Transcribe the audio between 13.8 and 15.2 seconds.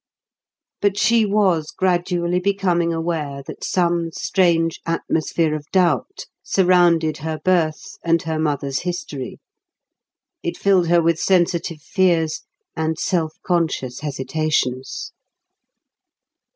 hesitations.